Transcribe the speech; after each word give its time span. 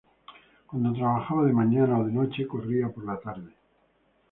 Cuando 0.65 0.93
trabajaba 0.97 1.45
de 1.45 1.53
mañana 1.53 1.99
o 1.99 2.03
de 2.05 2.11
noche, 2.11 2.47
corría 2.47 2.89
por 2.89 3.05
la 3.05 3.19
tarde. 3.19 3.53